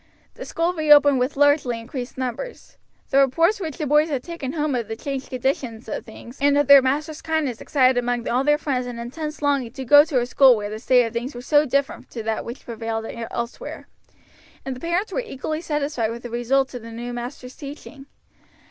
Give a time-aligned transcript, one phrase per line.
[0.33, 2.75] The school reopened with largely increased numbers.
[3.11, 6.57] The reports which the boys had taken home of the changed conditions of things and
[6.57, 10.19] of their master's kindness excited among all their friends an intense longing to go to
[10.19, 13.87] a school where the state of things was so different to that which prevailed elsewhere;
[14.65, 18.07] and the parents were equally satisfied with the results of the new master's teaching.